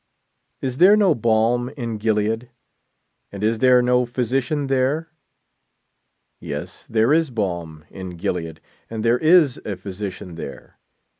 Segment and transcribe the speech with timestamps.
[0.61, 2.49] Is there no balm in Gilead,
[3.31, 5.11] and is there no physician there?
[6.39, 8.57] Yes, there is balm in Gilea^
[8.89, 10.79] and there is a ph} sician there.